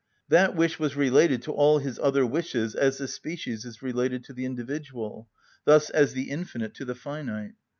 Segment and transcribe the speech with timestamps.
[0.29, 4.33] That wish was related to all his other wishes as the species is related to
[4.33, 5.29] the individual,
[5.65, 7.53] thus as the infinite to the finite.